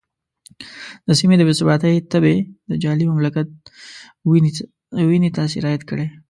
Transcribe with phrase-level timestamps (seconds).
[1.07, 2.35] د سیمې د بې ثباتۍ تبې
[2.69, 3.47] د جعلي مملکت
[5.09, 6.07] وینې ته سرایت کړی.